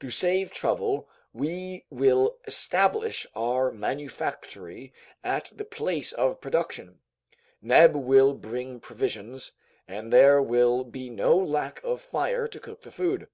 [0.00, 7.00] To save trouble, we will establish our manufactory at the place of production.
[7.60, 9.52] Neb will bring provisions,
[9.86, 13.28] and there will be no lack of fire to cook the food."